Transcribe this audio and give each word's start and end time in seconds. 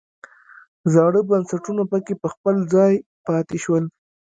زاړه 0.93 1.21
بنسټونه 1.29 1.83
پکې 1.91 2.13
په 2.21 2.27
خپل 2.33 2.55
ځای 2.73 2.93
پاتې 3.25 3.57
شول. 3.63 3.83